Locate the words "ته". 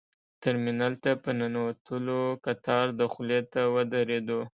1.03-1.11, 3.51-3.61